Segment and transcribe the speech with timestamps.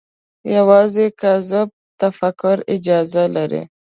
[0.55, 1.67] یوازې کاذب
[2.01, 3.63] تفکر اجازه لري